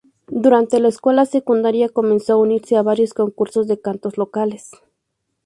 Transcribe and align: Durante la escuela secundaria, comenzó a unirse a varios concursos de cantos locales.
Durante 0.31 0.79
la 0.79 0.87
escuela 0.87 1.27
secundaria, 1.27 1.87
comenzó 1.87 2.33
a 2.33 2.37
unirse 2.37 2.75
a 2.75 2.81
varios 2.81 3.13
concursos 3.13 3.67
de 3.67 3.79
cantos 3.79 4.17
locales. 4.17 4.71